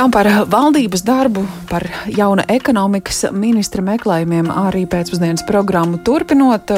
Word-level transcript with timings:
Jā, 0.00 0.06
par 0.08 0.24
valdības 0.48 1.02
darbu, 1.04 1.42
par 1.68 1.84
jauna 2.08 2.46
ekonomikas 2.48 3.26
ministra 3.36 3.82
meklējumiem 3.84 4.46
arī 4.48 4.86
pēcpusdienas 4.88 5.44
programmu 5.44 5.98
turpinot. 6.00 6.72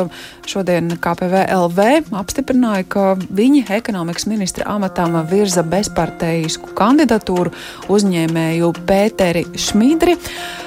Šodien 0.51 0.91
KPVLV 0.99 2.11
apstiprināja, 2.19 2.89
ka 2.91 3.05
viņi 3.31 3.69
ekonomikas 3.79 4.27
ministra 4.27 4.67
amatam 4.75 5.15
virza 5.31 5.63
bezparteisku 5.63 6.75
kandidatūru 6.75 7.55
uzņēmēju 7.95 8.73
Pēteri 8.91 9.47
Šmidri. 9.55 10.19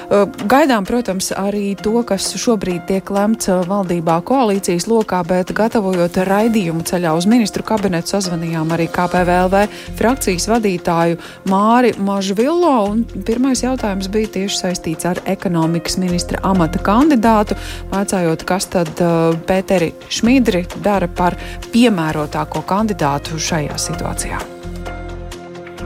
Gaidām, 0.06 0.84
protams, 0.86 1.32
arī 1.34 1.74
to, 1.74 1.98
kas 2.06 2.28
šobrīd 2.38 2.84
tiek 2.86 3.10
lemts 3.10 3.48
valdībā 3.66 4.20
koalīcijas 4.26 4.86
lokā, 4.86 5.24
bet 5.26 5.50
gatavojot 5.56 6.20
raidījumu 6.28 6.84
ceļā 6.86 7.14
uz 7.18 7.26
ministru 7.26 7.64
kabinetu 7.66 8.14
sazvanījām 8.14 8.70
arī 8.76 8.86
KPVLV 8.94 9.64
frakcijas 9.98 10.46
vadītāju 10.52 11.18
Māri 11.50 11.90
Mažu 11.98 12.36
Villo. 12.38 12.94
Pirmais 13.26 13.64
jautājums 13.64 14.06
bija 14.12 14.30
tieši 14.38 14.60
saistīts 14.60 15.08
ar 15.10 15.20
ekonomikas 15.26 15.98
ministra 15.98 16.38
amata 16.46 16.78
kandidātu, 16.86 17.58
vaicājot, 17.90 18.46
kas 18.46 18.70
tad 18.70 18.92
uh, 19.02 19.34
Pēteri 19.48 19.90
Šmidri 20.06 20.62
dara 20.86 21.10
par 21.10 21.34
piemērotāko 21.74 22.62
kandidātu 22.68 23.42
šajā 23.42 23.80
situācijā. 23.88 24.38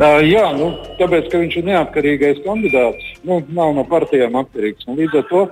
Jā, 0.01 0.45
nu, 0.57 0.71
tāpēc, 0.97 1.27
ka 1.29 1.41
viņš 1.43 1.57
ir 1.61 1.67
neatkarīgais 1.67 2.45
kandidāts, 2.47 3.10
nu, 3.27 3.41
nav 3.49 3.75
no 3.77 3.85
partijām 3.89 4.39
atkarīgs. 4.41 4.89
Līdz 4.89 5.21
ar 5.21 5.27
to 5.31 5.43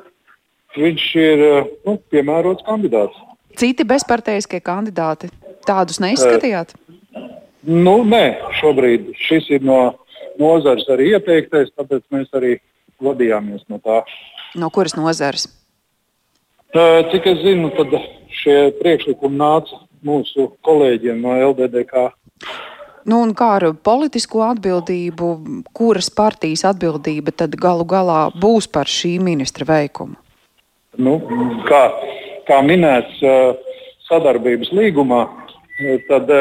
viņš 0.79 1.07
ir 1.23 1.45
uh, 1.47 1.71
nu, 1.87 1.97
piemērots 2.13 2.67
kandidāts. 2.67 3.17
Citi 3.59 3.87
bezparteiskie 3.89 4.61
kandidāti 4.65 5.31
tādus 5.67 6.01
neizskatījāt? 6.03 6.75
Uh, 6.75 7.31
nu, 7.69 8.01
nē, 8.07 8.25
šobrīd 8.61 9.13
šis 9.19 9.51
ir 9.59 9.67
no 9.67 9.81
nozars 10.39 10.87
arī 10.93 11.13
ieteiktais, 11.17 11.73
tāpēc 11.77 12.05
mēs 12.15 12.31
arī 12.39 12.59
vadījāmies 13.03 13.65
no 13.69 13.80
tā. 13.83 14.03
No 14.59 14.71
kuras 14.75 14.97
nozares? 14.99 15.49
Cik 16.75 17.27
es 17.30 17.43
zinu, 17.43 17.71
tad 17.77 17.95
šie 18.43 18.57
priekšlikumi 18.79 19.41
nāca 19.41 19.80
mūsu 20.05 20.51
kolēģiem 20.66 21.21
no 21.23 21.35
LDDK. 21.51 22.10
Nu, 23.09 23.23
un 23.24 23.32
kā 23.37 23.54
ar 23.56 23.70
politisko 23.73 24.42
atbildību, 24.51 25.28
kuras 25.76 26.10
partijas 26.12 26.66
atbildība 26.68 27.32
tad 27.32 27.56
galu 27.56 27.87
galā 27.88 28.28
būs 28.37 28.68
par 28.68 28.90
šī 28.90 29.16
ministra 29.24 29.64
veikumu? 29.68 30.18
Nu, 30.98 31.16
kā, 31.68 31.82
kā 32.48 32.59
minēts 32.66 33.23
sadarbības 34.09 34.73
līgumā, 34.76 35.23
tad 36.09 36.32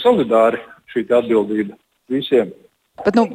solidāri 0.00 0.62
šī 0.92 1.04
atbildība 1.18 1.76
visiem. 2.08 2.54
Bet, 3.04 3.14
nu, 3.14 3.26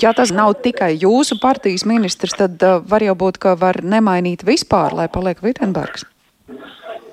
ja 0.00 0.12
tas 0.12 0.28
nav 0.34 0.58
tikai 0.60 0.90
jūsu 1.00 1.38
partijas 1.40 1.86
ministrs, 1.88 2.34
tad 2.36 2.60
uh, 2.60 2.82
var 2.84 3.00
jau 3.00 3.14
būt, 3.16 3.38
ka 3.40 3.54
var 3.56 3.80
nemainīt 3.80 4.44
vispār, 4.44 4.92
lai 4.92 5.06
paliek 5.08 5.40
Vitsenbergs. 5.40 6.04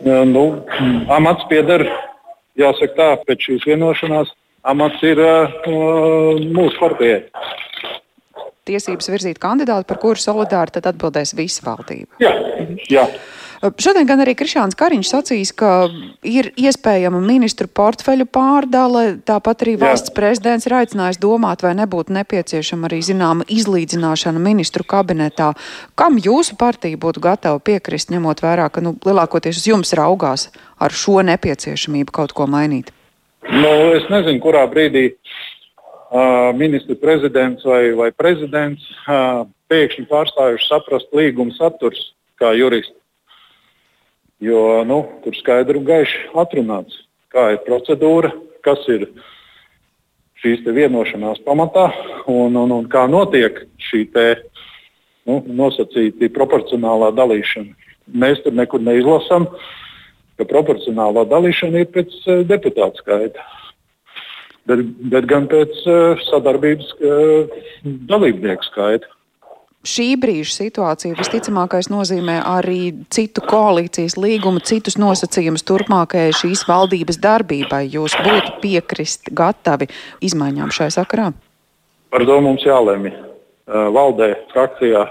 Nu, 0.03 0.43
amats 1.13 1.47
pieder, 1.47 1.85
jāsaka 2.59 2.97
tā, 2.97 3.09
pēc 3.23 3.47
šīs 3.47 3.67
vienošanās, 3.69 4.33
amats 4.63 5.03
ir 5.05 5.21
uh, 5.21 6.39
mūsu 6.53 6.77
partijai. 6.79 7.25
Tiesības 8.69 9.09
virzīt 9.09 9.41
kandidātu, 9.41 9.87
par 9.89 9.99
kuru 10.01 10.21
solidāri 10.21 10.75
tad 10.75 10.91
atbildēs 10.91 11.33
visa 11.37 11.65
valdība. 11.65 12.13
Jā, 12.21 12.33
jā. 12.91 13.07
Šodien 13.61 14.07
gan 14.09 14.17
arī 14.23 14.33
Krišāns 14.33 14.73
Kariņš 14.73 15.09
sacīs, 15.11 15.51
ka 15.53 15.85
ir 16.25 16.47
iespējama 16.57 17.19
ministru 17.21 17.67
portfeļu 17.69 18.25
pārdale, 18.33 19.19
tāpat 19.21 19.61
arī 19.65 19.75
valsts 19.81 20.09
Jā. 20.09 20.15
prezidents 20.17 20.65
ir 20.65 20.73
aicinājis 20.79 21.19
domāt, 21.21 21.61
vai 21.61 21.75
nebūtu 21.77 22.15
nepieciešama 22.15 22.89
arī 22.89 23.03
zināma 23.05 23.45
izlīdzināšana 23.45 24.41
ministru 24.41 24.81
kabinetā. 24.81 25.51
Kam 25.93 26.17
jūsu 26.17 26.57
partija 26.57 26.97
būtu 26.97 27.21
gatava 27.21 27.61
piekrist, 27.61 28.09
ņemot 28.09 28.41
vērā, 28.41 28.65
ka 28.73 28.81
nu, 28.81 28.95
lielākoties 29.05 29.61
uz 29.61 29.69
jums 29.69 29.93
raugās 29.93 30.49
ar 30.81 30.89
šo 30.89 31.21
nepieciešamību 31.29 32.17
kaut 32.17 32.33
ko 32.33 32.49
mainīt? 32.49 32.89
Nu, 33.51 33.71
es 33.91 34.05
nezinu, 34.07 34.39
kurā 34.39 34.61
brīdī 34.71 35.09
uh, 35.11 36.51
ministra 36.55 36.95
prezidents 36.95 37.65
vai, 37.67 37.91
vai 37.99 38.07
prezidents 38.15 38.85
uh, 39.03 39.43
pēkšņi 39.67 40.05
pārstājuši 40.07 40.69
saprast 40.69 41.11
līguma 41.15 41.51
saturs 41.57 42.13
kā 42.39 42.53
jurists. 42.55 42.95
Jo 44.41 44.85
nu, 44.87 45.01
tur 45.25 45.35
skaidri 45.37 45.77
un 45.81 45.85
gaiši 45.85 46.23
atrunāts, 46.41 46.95
kā 47.29 47.51
ir 47.57 47.59
procedūra, 47.67 48.31
kas 48.65 48.87
ir 48.89 49.09
šīs 50.41 50.63
vienošanās 50.65 51.43
pamatā 51.45 51.89
un, 52.31 52.55
un, 52.55 52.71
un 52.71 52.87
kā 52.89 53.03
notiek 53.11 53.59
šī 53.91 54.05
te, 54.15 54.25
nu, 55.27 55.41
nosacīta 55.59 56.31
proporcionālā 56.33 57.11
dalīšana. 57.19 57.75
Mēs 58.15 58.41
tur 58.47 58.55
nekur 58.57 58.81
neizlasām, 58.81 59.45
ka 60.41 60.49
proporcionālā 60.49 61.27
dalīšana 61.31 61.85
ir 61.85 61.89
pēc 61.95 62.19
uh, 62.25 62.43
deputāta 62.49 63.05
skaita, 63.05 63.47
bet, 64.69 64.85
bet 65.13 65.29
gan 65.29 65.47
pēc 65.51 65.81
uh, 65.85 66.27
sadarbības 66.27 66.93
uh, 66.99 67.57
dalībnieku 68.09 68.71
skaita 68.71 69.09
šī 69.87 70.13
brīža 70.21 70.53
situācija 70.53 71.17
visticamākais 71.17 71.89
nozīmē 71.91 72.37
arī 72.45 72.91
citu 73.13 73.43
koalīcijas 73.45 74.17
līgumu, 74.19 74.61
citus 74.65 74.97
nosacījumus 75.01 75.65
turpmākajai 75.67 76.35
šīs 76.37 76.65
valdības 76.69 77.19
darbībai. 77.21 77.83
Jūs 77.89 78.15
būtu 78.21 78.59
piekrist 78.61 79.31
gatavi 79.33 79.89
izmaiņām 80.21 80.73
šai 80.73 80.91
sakarā? 80.93 81.31
Par 82.13 82.25
to 82.27 82.37
mums 82.43 82.65
jālemj. 82.67 83.13
Valdē, 83.71 84.33
frakcijā, 84.51 85.05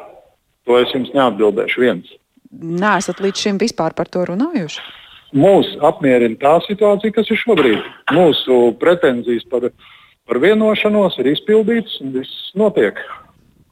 to 0.69 0.81
es 0.83 0.91
jums 0.93 1.13
neatbildēšu 1.17 1.81
viens. 1.81 2.11
Nē, 2.51 2.99
esat 2.99 3.23
līdz 3.23 3.47
šim 3.47 3.61
vispār 3.63 3.95
par 3.97 4.11
to 4.11 4.27
runājuši? 4.29 4.83
Mūs 5.37 5.71
apmierina 5.87 6.39
tā 6.41 6.57
situācija, 6.67 7.15
kas 7.15 7.31
ir 7.31 7.39
šobrīd. 7.39 7.81
Mūsu 8.17 8.61
pretenzijas 8.81 9.47
par, 9.51 9.69
par 10.27 10.43
vienošanos 10.43 11.19
ir 11.23 11.33
izpildītas 11.37 12.01
un 12.03 12.15
viss 12.19 12.51
notiek 12.59 12.99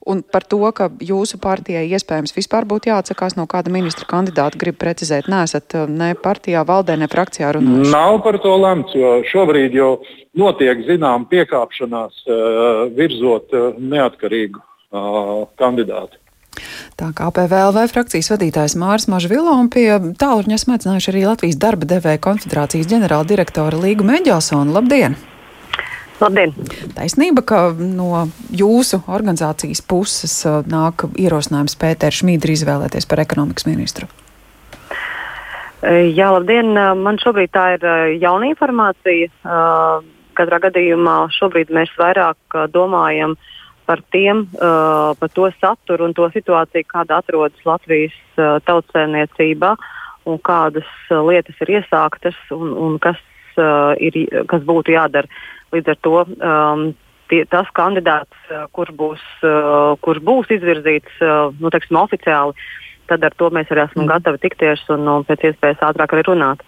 un 0.08 0.22
par 0.24 0.44
to, 0.48 0.60
ka 0.72 0.88
jūsu 1.04 1.38
partijai 1.42 1.84
iespējams 1.92 2.32
vispār 2.36 2.66
būtu 2.68 2.90
jāatsakās 2.90 3.36
no 3.36 3.44
kāda 3.50 3.72
ministra 3.72 4.08
kandidāta, 4.08 4.58
grib 4.60 4.78
precizēt, 4.80 5.28
nesat 5.28 5.76
uh, 5.76 5.84
ne 5.88 6.14
partijā, 6.16 6.64
valdē, 6.68 6.96
ne 7.00 7.08
frakcijā 7.12 7.52
runājuši? 7.58 7.92
Nav 7.92 8.20
par 8.24 8.40
to 8.44 8.54
lemts, 8.56 8.96
jo 8.96 9.18
šobrīd 9.28 9.76
jau 9.76 9.90
notiek 10.38 10.80
zinām 10.88 11.28
piekāpšanās 11.28 12.24
uh, 12.24 12.86
virzot 12.96 13.52
uh, 13.52 13.76
neatkarīgu 13.78 14.64
kandidātu. 15.60 16.16
Tā 16.98 17.10
kā 17.16 17.30
PVLV 17.34 17.86
frakcijas 17.92 18.30
vadītājs 18.32 18.76
Mārs 18.80 19.08
Mažvilo 19.10 19.54
un 19.58 19.70
pie 19.72 19.86
tālruņa 20.18 20.60
smēcinājuši 20.64 21.12
arī 21.12 21.24
Latvijas 21.28 21.58
darba 21.60 21.88
devēja 21.88 22.22
konfederācijas 22.24 22.88
ģenerāla 22.90 23.28
direktora 23.28 23.80
Līgu 23.80 24.06
Meģelsonu. 24.08 24.74
Labdien! 24.74 25.18
Labdien! 26.18 26.54
Taisnība, 26.96 27.44
ka 27.46 27.58
no 27.78 28.24
jūsu 28.50 29.04
organizācijas 29.06 29.84
puses 29.86 30.34
uh, 30.48 30.64
nāk 30.66 31.06
ierosinājums 31.14 31.78
Pēteru 31.78 32.22
Šmīdru 32.22 32.56
izvēlēties 32.56 33.06
par 33.06 33.22
ekonomikas 33.22 33.68
ministru. 33.70 34.08
E, 35.78 36.10
jā, 36.10 36.32
labdien! 36.34 36.72
E, 36.74 36.86
man 36.98 37.20
šobrīd 37.22 37.52
tā 37.54 37.68
ir 37.76 37.86
e, 37.86 37.98
jauna 38.18 38.50
informācija. 38.50 39.30
Katrā 40.38 40.58
gadījumā 40.62 41.14
šobrīd 41.34 41.70
mēs 41.74 41.90
vairāk 41.98 42.58
domājam 42.74 43.34
par 43.38 43.54
tiem, 44.12 44.42
par 44.58 45.30
to 45.32 45.46
saturu 45.56 46.04
un 46.04 46.12
to 46.12 46.26
situāciju, 46.34 46.84
kāda 46.90 47.22
atrodas 47.22 47.64
Latvijas 47.64 48.16
tautsēmniecībā 48.68 49.70
un 50.28 50.36
kādas 50.44 50.88
lietas 51.08 51.56
ir 51.64 51.78
iesāktas 51.78 52.36
un, 52.52 52.74
un 52.76 52.98
kas, 53.00 53.16
ir, 54.04 54.18
kas 54.50 54.66
būtu 54.68 54.92
jādara. 54.92 55.30
Līdz 55.72 55.94
ar 55.94 55.98
to 56.04 56.14
um, 56.20 56.84
tie, 57.28 57.44
tas 57.50 57.68
kandidāts, 57.76 58.36
uh, 58.50 58.66
kurš 58.74 58.94
būs, 58.98 59.24
uh, 59.44 59.94
kurš 60.04 60.20
būs 60.24 60.52
izvirzīts 60.58 61.20
uh, 61.24 61.54
nu, 61.60 61.72
teiksim, 61.72 61.98
oficiāli, 62.00 62.56
tad 63.08 63.24
ar 63.24 63.34
to 63.38 63.50
mēs 63.54 63.70
arī 63.72 63.84
esam 63.84 64.04
mm. 64.04 64.10
gatavi 64.12 64.40
tikties 64.42 64.84
un 64.94 65.04
nu, 65.06 65.14
pēc 65.28 65.48
iespējas 65.50 65.84
ātrāk 65.88 66.14
arī 66.14 66.24
runāt. 66.28 66.62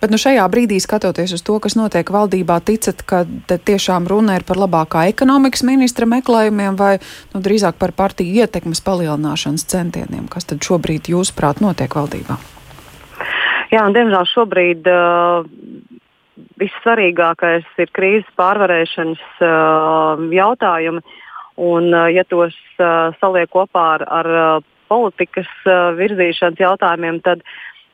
Bet 0.00 0.12
nu, 0.12 0.20
šajā 0.20 0.44
brīdī, 0.52 0.78
skatoties 0.80 1.34
uz 1.36 1.44
to, 1.44 1.56
kas 1.62 1.76
notiek 1.76 2.08
valdībā, 2.12 2.58
ticat, 2.64 3.02
ka 3.08 3.24
tiešām 3.48 4.08
runa 4.10 4.38
ir 4.38 4.46
par 4.48 4.60
labākā 4.60 5.06
ekonomikas 5.12 5.64
ministra 5.68 6.08
meklējumiem 6.08 6.78
vai 6.78 6.96
nu, 7.34 7.42
drīzāk 7.44 7.80
par 7.80 7.92
partiju 7.96 8.44
ietekmes 8.44 8.84
palielināšanas 8.86 9.66
centieniem, 9.72 10.28
kas 10.32 10.48
tad 10.48 10.64
šobrīd 10.64 11.12
jūsuprāt 11.12 11.64
notiek 11.64 11.92
valdībā? 11.98 12.38
Jā, 13.72 13.82
un 13.82 13.96
diemžēl 13.96 14.28
šobrīd 14.30 14.86
uh, 14.88 15.46
vissvarīgākais 16.60 17.66
ir 17.82 17.92
krīzes 17.96 18.28
pārvarēšanas 18.38 19.24
uh, 19.42 20.22
jautājumi. 20.32 21.02
Un, 21.56 21.88
uh, 21.88 22.06
ja 22.12 22.24
tos 22.28 22.54
uh, 22.76 23.16
saliek 23.20 23.48
kopā 23.52 23.86
ar, 23.96 24.04
ar 24.12 24.30
uh, 24.36 24.64
politikas 24.88 25.48
uh, 25.66 25.92
virzīšanas 25.98 26.62
jautājumiem, 26.62 27.22
tad 27.26 27.44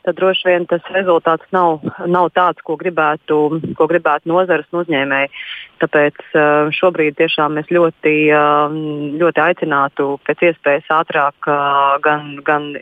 tad 0.03 0.17
droši 0.19 0.49
vien 0.49 0.65
tas 0.67 0.83
rezultāts 0.91 1.47
nav, 1.55 1.83
nav 2.11 2.31
tāds, 2.35 2.63
ko 2.67 2.75
gribētu, 2.81 3.37
ko 3.79 3.87
gribētu 3.91 4.31
nozares 4.33 4.67
un 4.73 4.81
uzņēmēji. 4.83 5.31
Tāpēc 5.83 6.19
uh, 6.35 6.73
šobrīd 6.75 7.19
tiešām 7.21 7.55
mēs 7.59 7.71
ļoti, 7.71 8.15
uh, 8.35 8.75
ļoti 9.23 9.45
aicinātu 9.45 10.17
pēc 10.27 10.43
iespējas 10.51 10.91
ātrāk 11.03 11.51
uh, 11.51 12.01
gan, 12.03 12.35
gan 12.47 12.73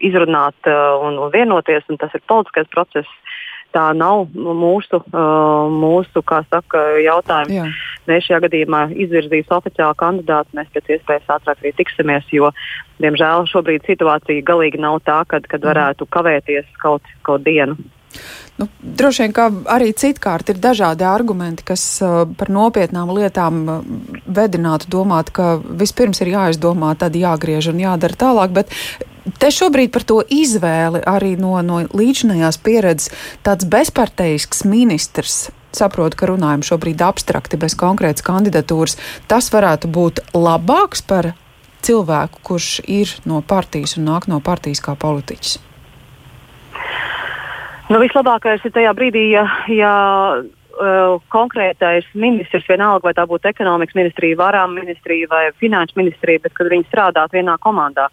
izrunāt 0.00 0.68
un, 0.68 1.18
un 1.20 1.32
vienoties, 1.32 1.84
un 1.92 1.98
tas 2.00 2.12
ir 2.16 2.22
politiskais 2.28 2.68
process 2.72 3.29
tā 3.74 3.90
nav 3.96 4.26
mūsu, 4.34 5.02
mūsu 5.74 6.22
saka, 6.50 6.82
jautājums. 7.04 7.54
Jā. 7.54 7.68
Mēs 8.08 8.26
šajā 8.26 8.40
gadījumā 8.46 8.82
izvirzīsim 9.04 9.56
oficiālu 9.58 9.96
kandidātu, 10.00 10.56
mēs 10.58 10.72
pēc 10.74 10.96
iespējas 10.96 11.30
ātrāk 11.36 11.62
arī 11.62 11.72
tiksimies, 11.78 12.26
jo, 12.34 12.50
diemžēl, 13.02 13.46
šobrīd 13.52 13.86
situācija 13.86 14.46
galīgi 14.46 14.82
nav 14.82 15.00
tā, 15.06 15.22
kad, 15.30 15.46
kad 15.50 15.64
varētu 15.64 16.08
kavēties 16.10 16.68
kaut, 16.82 17.06
kaut 17.26 17.46
dienu. 17.46 17.78
Nu, 18.58 18.66
droši 18.82 19.22
vien, 19.22 19.32
ka 19.32 19.46
arī 19.72 19.92
citkārt 19.96 20.50
ir 20.52 20.58
dažādi 20.60 21.06
argumenti, 21.06 21.64
kas 21.70 21.84
uh, 22.04 22.26
par 22.36 22.50
nopietnām 22.52 23.12
lietām 23.16 23.60
uh, 23.62 23.86
vedinātu 24.26 24.90
domāt, 24.92 25.30
ka 25.32 25.54
vispirms 25.62 26.20
ir 26.20 26.34
jāizdomā, 26.34 26.90
tad 27.00 27.16
jāgriež 27.16 27.70
un 27.72 27.80
jādara 27.80 28.18
tālāk. 28.20 28.52
Bet 28.58 28.74
te 29.38 29.50
šobrīd 29.54 29.92
par 29.94 30.04
to 30.08 30.20
izvēli 30.24 31.02
arī 31.08 31.36
no, 31.40 31.54
no 31.62 31.82
līdzinājās 31.86 32.60
pieredzes 32.64 33.10
tāds 33.46 33.68
bezparteisks 33.70 34.64
ministrs. 34.68 35.50
Saprotu, 35.76 36.18
ka 36.18 36.26
runājam 36.26 36.64
šobrīd 36.66 37.02
abstrakti, 37.06 37.58
bez 37.60 37.76
konkrētas 37.78 38.24
kandidatūras. 38.26 38.96
Tas 39.30 39.52
varētu 39.54 39.90
būt 39.92 40.24
labāks 40.34 41.04
par 41.06 41.32
cilvēku, 41.86 42.42
kurš 42.42 42.70
ir 42.90 43.12
no 43.28 43.40
partijas 43.46 43.96
un 43.98 44.08
nāk 44.10 44.26
no 44.30 44.40
partijas 44.44 44.82
kā 44.84 44.96
politiķis. 44.98 45.60
Nu, 47.90 47.98
vislabākais 47.98 48.62
ir 48.66 48.74
tajā 48.74 48.90
brīdī, 48.94 49.22
ja, 49.32 49.44
ja 49.70 49.94
uh, 50.38 51.16
konkrētais 51.34 52.06
ministrs, 52.14 52.68
vienalga 52.70 53.08
vai 53.08 53.14
tā 53.18 53.24
būtu 53.26 53.50
ekonomikas 53.50 53.98
ministrija, 53.98 54.38
varām 54.38 54.76
ministrija 54.78 55.30
vai 55.30 55.44
finanšu 55.58 55.98
ministrija, 55.98 56.42
bet 56.44 56.54
kad 56.54 56.70
viņi 56.70 56.86
strādātu 56.86 57.40
vienā 57.40 57.56
komandā. 57.62 58.06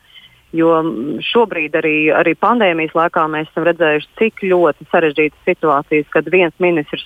Jo 0.58 0.80
šobrīd 1.28 1.76
arī, 1.78 1.96
arī 2.16 2.34
pandēmijas 2.40 2.96
laikā 2.98 3.28
mēs 3.30 3.50
esam 3.52 3.68
redzējuši, 3.68 4.10
cik 4.18 4.44
ļoti 4.48 4.88
sarežģītas 4.94 5.48
situācijas, 5.50 6.08
kad 6.14 6.30
viens 6.34 6.56
ministrs 6.64 7.06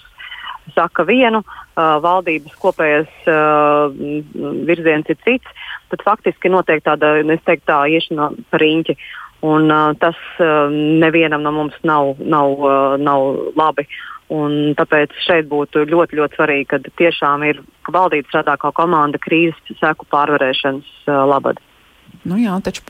saka 0.76 1.04
vienu, 1.08 1.42
uh, 1.42 1.98
valdības 2.04 2.54
kopējais 2.62 3.26
uh, 3.28 3.90
virziens 4.68 5.10
ir 5.10 5.18
cits, 5.26 5.66
tad 5.92 6.06
faktiski 6.06 6.52
notiek 6.54 6.84
tāda, 6.86 7.18
es 7.22 7.44
teiktu, 7.48 7.68
tā 7.68 7.82
iešana 7.92 8.32
pa 8.52 8.62
riņķi. 8.62 8.98
Un, 9.42 9.72
uh, 9.74 9.90
tas 9.98 10.18
uh, 10.38 10.70
nevienam 11.02 11.42
no 11.42 11.52
mums 11.56 11.78
nav, 11.88 12.14
nav, 12.22 12.52
uh, 12.62 12.98
nav 13.02 13.26
labi. 13.58 13.88
Un 14.32 14.76
tāpēc 14.78 15.18
šeit 15.26 15.50
būtu 15.50 15.84
ļoti, 15.90 16.20
ļoti 16.22 16.38
svarīgi, 16.38 16.68
ka 16.70 16.80
tiešām 17.02 17.44
ir 17.50 17.60
valdība 17.92 18.30
strādā 18.30 18.56
kā 18.62 18.72
komanda 18.78 19.20
krīzes 19.20 19.82
seku 19.82 20.08
pārvarēšanas 20.14 20.94
uh, 21.10 21.26
labad. 21.28 21.60
Nu 22.30 22.38
jā, 22.38 22.54
taču 22.62 22.84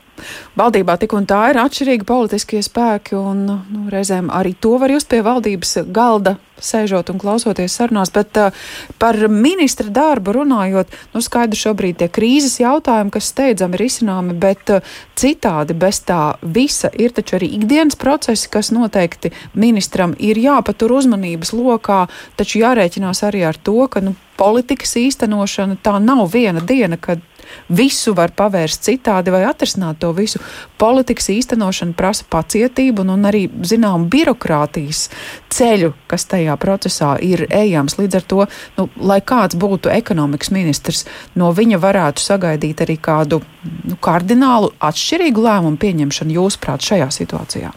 valdībā 0.60 0.98
tik 1.00 1.14
un 1.16 1.24
tā 1.28 1.46
ir 1.48 1.58
atšķirīgi 1.62 2.04
politiskie 2.04 2.60
spēki, 2.64 3.16
un 3.16 3.46
nu, 3.48 3.84
reizēm 3.92 4.28
arī 4.28 4.52
to 4.60 4.74
var 4.80 4.92
just 4.92 5.08
pie 5.08 5.22
valdības 5.24 5.78
galda 5.88 6.36
sēžot 6.62 7.08
un 7.10 7.18
klausoties 7.18 7.74
sarunās, 7.74 8.12
bet 8.14 8.36
uh, 8.38 8.52
par 9.00 9.16
ministra 9.32 9.88
darbu 9.90 10.34
runājot, 10.36 10.92
nu 11.14 11.22
skaidrs 11.24 11.64
šobrīd 11.64 11.98
tie 12.02 12.10
krīzes 12.12 12.60
jautājumi, 12.60 13.10
kas 13.14 13.30
steidzami 13.32 13.78
ir 13.78 13.86
izcināmi, 13.88 14.36
bet 14.38 14.74
uh, 14.76 14.92
citādi 15.18 15.74
bez 15.74 16.02
tā 16.06 16.36
visa 16.42 16.92
ir 16.92 17.16
taču 17.16 17.38
arī 17.40 17.48
ikdienas 17.56 17.98
procesi, 17.98 18.50
kas 18.52 18.70
noteikti 18.74 19.32
ministram 19.58 20.14
ir 20.20 20.38
jāpatur 20.38 20.94
uzmanības 21.00 21.54
lokā, 21.56 22.04
taču 22.36 22.62
jārēķinās 22.62 23.24
arī 23.26 23.46
ar 23.48 23.58
to, 23.58 23.80
ka 23.88 24.04
nu, 24.04 24.14
politikas 24.38 24.94
īstenošana 25.00 25.80
tā 25.82 25.98
nav 26.02 26.28
viena 26.32 26.62
diena, 26.62 27.00
kad 27.00 27.20
visu 27.68 28.14
var 28.16 28.32
pavērst 28.36 28.86
citādi 28.86 29.32
vai 29.34 29.44
atrisināt 29.48 30.00
to 30.02 30.12
visu. 30.16 30.40
Politikas 30.78 31.30
īstenošana 31.34 31.96
prasa 31.98 32.26
pacietību 32.30 33.04
un, 33.04 33.14
un 33.16 33.28
arī, 33.30 33.44
zinām, 33.68 34.08
birokrātijas 34.12 35.08
ceļu, 35.52 35.92
kas 36.10 36.26
tajā 36.30 36.56
procesā 36.60 37.14
ir 37.22 37.46
ejams. 37.50 37.98
Līdz 38.00 38.18
ar 38.20 38.26
to, 38.32 38.46
nu, 38.78 38.88
lai 39.02 39.20
kāds 39.20 39.58
būtu 39.58 39.92
ekonomikas 39.92 40.52
ministrs, 40.54 41.04
no 41.34 41.52
viņa 41.54 41.80
varētu 41.82 42.24
sagaidīt 42.24 42.84
arī 42.86 42.98
kādu 43.02 43.42
nu, 43.84 43.98
kardinālu 44.02 44.72
atšķirīgu 44.80 45.46
lēmumu 45.48 45.80
pieņemšanu 45.82 46.38
jūsuprāt 46.40 46.92
šajā 46.92 47.12
situācijā. 47.20 47.72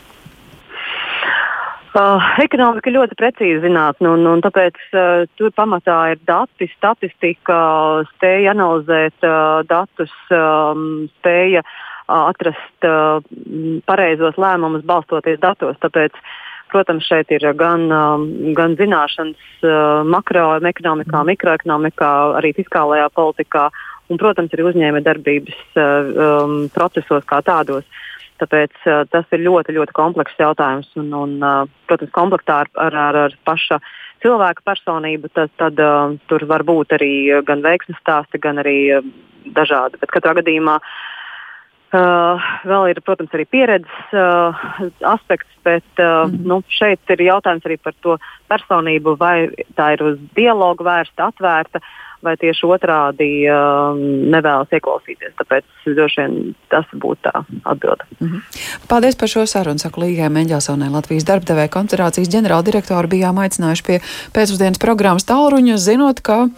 Uh, 1.96 2.20
ekonomika 2.44 2.92
ļoti 2.92 3.16
precīza 3.16 3.62
zinātne, 3.64 4.10
un, 4.18 4.26
un 4.28 4.42
tāpēc 4.44 4.80
uh, 4.92 5.22
tur 5.40 5.54
pamatā 5.56 5.96
ir 6.12 6.20
dati, 6.28 6.68
statistika, 6.74 7.60
spēja 8.10 8.52
analizēt 8.52 9.24
uh, 9.24 9.62
datus, 9.70 10.12
um, 10.36 11.06
spēja 11.22 11.62
uh, 11.64 12.26
atrast 12.34 12.90
uh, 12.90 13.24
pareizos 13.88 14.36
lēmumus 14.36 14.84
balstoties 14.84 15.40
datos. 15.40 15.80
Tāpēc, 15.86 16.20
protams, 16.74 17.08
šeit 17.08 17.32
ir 17.32 17.48
gan, 17.56 17.88
um, 17.88 18.28
gan 18.60 18.76
zināšanas 18.76 19.64
uh, 19.64 20.04
makroekonomikā, 20.04 21.24
mikroekonomikā, 21.32 22.12
arī 22.42 22.52
fiskālajā 22.60 23.08
politikā, 23.16 23.70
un, 24.12 24.20
protams, 24.20 24.52
arī 24.52 24.68
uzņēmējdarbības 24.74 25.64
uh, 25.80 26.12
um, 26.12 26.60
procesos 26.76 27.24
kā 27.32 27.40
tādos. 27.48 27.88
Uh, 27.88 28.04
Tāpēc 28.42 28.74
tas 29.12 29.36
ir 29.36 29.44
ļoti, 29.46 29.76
ļoti 29.78 29.96
komplekss 29.96 30.42
jautājums. 30.42 30.90
Un, 31.00 31.14
un, 31.16 31.38
protams, 31.88 32.12
komplektā 32.16 32.64
ar, 32.66 32.72
ar, 32.88 32.98
ar, 33.00 33.20
ar 33.26 33.38
paša 33.48 33.80
cilvēka 34.26 34.66
personību, 34.68 35.32
tad, 35.38 35.54
tad 35.62 35.80
tur 36.28 36.46
var 36.50 36.66
būt 36.68 36.98
arī 36.98 37.14
gan 37.48 37.64
veiksmes 37.64 38.00
stāsti, 38.02 38.42
gan 38.44 38.60
arī 38.64 38.78
dažādi. 39.56 40.00
Bet 40.02 40.12
katrā 40.12 40.34
gadījumā 40.40 40.80
uh, 40.82 42.48
vēl 42.66 42.92
ir, 42.92 43.02
protams, 43.06 43.34
arī 43.36 43.46
pieredzes 43.48 44.16
uh, 44.16 44.66
aspekts, 45.14 45.52
bet 45.64 45.86
uh, 46.00 46.26
mm 46.26 46.32
-hmm. 46.32 46.48
nu, 46.52 46.62
šeit 46.68 47.00
ir 47.10 47.22
jautājums 47.22 47.66
arī 47.66 47.78
par 47.78 47.94
to 48.02 48.18
personību, 48.50 49.18
vai 49.20 49.50
tā 49.78 49.94
ir 49.94 50.04
uz 50.04 50.18
dialogu 50.36 50.84
vērsta, 50.84 51.32
atvērta. 51.32 51.80
Uh, 51.80 52.06
vai 52.26 52.36
tieši 52.42 52.68
otrādi 52.68 53.30
um, 53.52 54.02
nevēlas 54.34 54.74
ieklausīties. 54.76 55.36
Tāpēc 55.40 55.68
droši 55.86 56.22
vien 56.24 56.36
tas 56.74 56.90
būtu 56.94 57.30
tā 57.30 57.44
atbilde. 57.64 58.08
Mm 58.20 58.28
-hmm. 58.28 58.42
Paldies 58.90 59.16
par 59.16 59.32
šo 59.32 59.46
sarunu. 59.46 59.80
Saku 59.80 60.02
Līgai 60.02 60.30
Meņģelsonai 60.30 60.90
Latvijas 60.90 61.28
darbdevēja 61.30 61.76
koncentrācijas 61.78 62.34
ģenerāldirektoru 62.36 63.08
bijām 63.08 63.40
aicinājuši 63.46 63.86
pie 63.88 64.00
pēcpusdienas 64.34 64.82
programmas 64.82 65.26
Tālruņa, 65.26 65.78
zinot, 65.78 66.22
ka. 66.22 66.50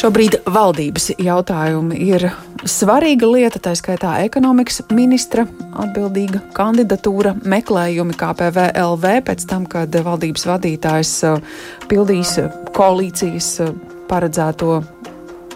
Šobrīd 0.00 0.38
valdības 0.48 1.10
jautājumi 1.20 1.98
ir 2.06 2.22
svarīga 2.64 3.28
lieta, 3.28 3.60
tā 3.60 3.74
skaitā 3.76 4.14
ekonomikas 4.24 4.78
ministra 4.96 5.44
atbildīga 5.76 6.40
kandidatūra, 6.56 7.34
meklējumi 7.44 8.16
KPV 8.16 8.70
LV 8.80 9.12
pēc 9.26 9.44
tam, 9.50 9.66
kad 9.68 9.92
valdības 9.92 10.46
vadītājs 10.48 11.12
uh, 11.28 11.60
pildīs 11.92 12.32
koalīcijas 12.78 13.50
uh, 13.66 13.74
paredzēto 14.08 14.78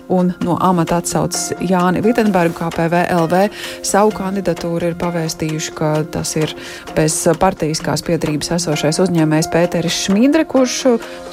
un 0.08 0.32
no 0.44 0.56
amata 0.60 0.98
atsaucas 1.00 1.52
Jāni 1.64 2.02
Vitenbergu, 2.04 2.56
kā 2.58 2.70
PVLV 2.74 3.48
savu 3.86 4.12
kandidatūru 4.14 4.90
ir 4.90 4.96
pavēstījuši, 5.00 5.74
ka 5.76 5.90
tas 6.14 6.34
ir 6.38 6.52
bez 6.96 7.16
partijiskās 7.40 8.04
piedarības 8.06 8.54
esošais 8.58 9.00
uzņēmējs 9.04 9.50
Pēteris 9.52 10.00
Šmīdre, 10.06 10.44
kurš 10.50 10.76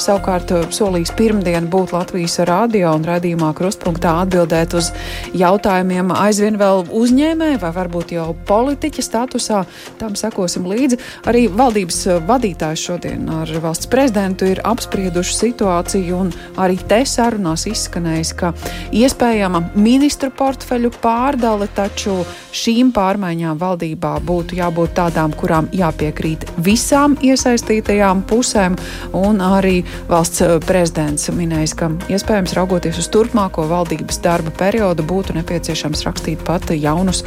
savukārt 0.02 0.54
solīs 0.74 1.14
pirmdien 1.18 1.68
būt 1.72 1.96
Latvijas 1.96 2.40
radio 2.48 2.94
un 2.96 3.06
radījumā 3.08 3.52
krustpunktā 3.58 4.14
atbildēt 4.24 4.76
uz 4.78 4.92
jautājumiem 5.38 6.14
aizvien 6.16 6.60
vēl 6.62 6.86
uzņēmēji 7.02 7.62
vai 7.62 7.74
varbūt 7.76 8.16
jau 8.16 8.30
politiķa 8.48 9.06
statusā. 9.06 9.64
Tam 10.00 10.16
sekosim 10.20 10.66
līdzi. 10.70 11.00
Arī 11.30 11.46
valdības 11.52 12.04
vadītājs 12.28 12.86
šodien 12.88 13.28
ar 13.34 13.52
valsts 13.64 13.90
prezidentu 13.92 14.48
ir 14.50 14.64
apsprieduši 14.68 15.38
situāciju 15.38 16.22
un 16.26 16.32
arī 16.62 16.80
te 16.88 17.02
sarunās 17.08 17.68
izskanējis, 17.70 18.34
ka 18.40 18.54
iespējama 18.92 19.64
ministru 19.76 20.32
portfeļu 20.36 20.92
pārdale, 21.02 21.68
taču 21.76 22.22
šīm 22.56 22.92
pārmaiņām 22.96 23.60
valdībā 23.62 24.18
būtu 24.28 24.58
jābūt 24.60 24.96
tādām, 25.00 25.36
kurām 25.38 25.70
jāpiekrīt 25.76 26.46
visām 26.64 27.16
iesaistītajām 27.24 28.26
pusēm, 28.30 28.78
un 29.18 29.42
arī 29.46 29.82
valsts 30.12 30.44
eh, 30.46 30.58
prezidents 30.68 31.32
minējis, 31.32 31.76
ka 31.80 31.92
iespējams 32.12 32.56
raugoties 32.58 33.00
uz 33.02 33.10
turpmāko 33.14 33.68
valdības 33.72 34.22
darba 34.24 34.54
periodu 34.60 35.06
būtu 35.08 35.38
nepieciešams 35.40 36.06
rakstīt 36.08 36.44
pat 36.48 36.72
jaunus 36.76 37.24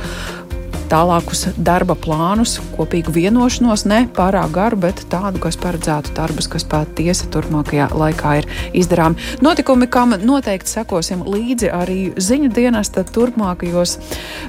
tālākus 0.90 1.46
darba 1.56 1.96
plānus, 1.98 2.56
kopīgu 2.76 3.12
vienošanos, 3.14 3.84
ne 3.90 4.04
pārāk 4.14 4.52
garu, 4.54 4.78
bet 4.86 5.04
tādu, 5.12 5.40
kas 5.42 5.58
paredzētu 5.60 6.14
darbus, 6.16 6.48
kas 6.50 6.66
patiesi 6.68 7.28
turpmākajā 7.34 7.90
laikā 7.94 8.34
ir 8.40 8.48
izdarāmi. 8.76 9.20
Notikumi, 9.44 9.88
kam 9.90 10.16
noteikti 10.22 10.76
sekosim 10.76 11.24
līdzi 11.28 11.70
arī 11.74 11.98
ziņu 12.16 12.52
dienesta 12.54 13.04
turpmākajos 13.08 13.98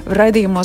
raidījumos. 0.06 0.46